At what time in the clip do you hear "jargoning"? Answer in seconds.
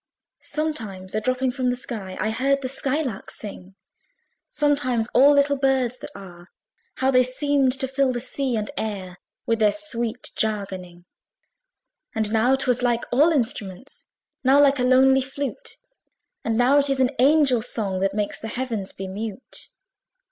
10.35-11.05